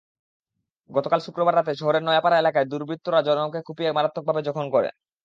গতকাল 0.89 1.19
শুক্রবার 1.25 1.53
রাতে 1.55 1.71
শহরের 1.75 2.03
নয়াপাড়া 2.05 2.37
এলাকায় 2.39 2.69
দুর্বৃত্তরা 2.71 3.19
জনমকে 3.27 3.59
কুপিয়ে 3.67 3.95
মারাত্মকভাবে 3.97 4.41
জখম 4.47 4.67
করে। 4.75 4.89